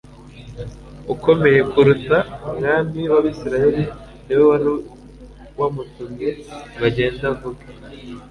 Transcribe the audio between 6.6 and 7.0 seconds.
ngo